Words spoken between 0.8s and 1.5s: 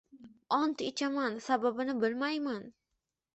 ichaman,